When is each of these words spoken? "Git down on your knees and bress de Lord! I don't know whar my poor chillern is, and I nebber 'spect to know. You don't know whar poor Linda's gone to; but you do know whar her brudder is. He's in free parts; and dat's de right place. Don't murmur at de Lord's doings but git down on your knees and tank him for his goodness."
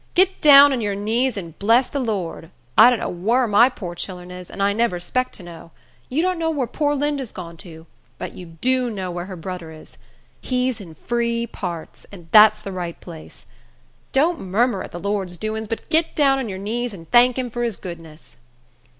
"Git 0.15 0.41
down 0.41 0.73
on 0.73 0.81
your 0.81 0.95
knees 0.95 1.37
and 1.37 1.55
bress 1.59 1.87
de 1.87 1.99
Lord! 1.99 2.49
I 2.75 2.89
don't 2.89 2.97
know 2.97 3.07
whar 3.07 3.47
my 3.47 3.69
poor 3.69 3.93
chillern 3.93 4.31
is, 4.31 4.49
and 4.49 4.59
I 4.63 4.73
nebber 4.73 4.99
'spect 4.99 5.35
to 5.35 5.43
know. 5.43 5.69
You 6.09 6.23
don't 6.23 6.39
know 6.39 6.49
whar 6.49 6.65
poor 6.65 6.95
Linda's 6.95 7.31
gone 7.31 7.55
to; 7.57 7.85
but 8.17 8.33
you 8.33 8.47
do 8.47 8.89
know 8.89 9.11
whar 9.11 9.25
her 9.25 9.35
brudder 9.37 9.71
is. 9.71 9.99
He's 10.41 10.81
in 10.81 10.95
free 10.95 11.45
parts; 11.45 12.07
and 12.11 12.31
dat's 12.31 12.63
de 12.63 12.71
right 12.71 12.99
place. 12.99 13.45
Don't 14.11 14.39
murmur 14.39 14.81
at 14.81 14.89
de 14.89 14.97
Lord's 14.97 15.37
doings 15.37 15.67
but 15.67 15.87
git 15.91 16.15
down 16.15 16.39
on 16.39 16.49
your 16.49 16.57
knees 16.57 16.95
and 16.95 17.11
tank 17.11 17.37
him 17.37 17.51
for 17.51 17.61
his 17.61 17.77
goodness." 17.77 18.37